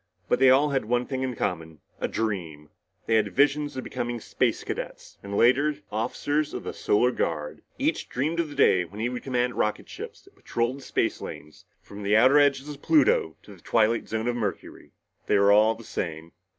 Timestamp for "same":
15.83-16.31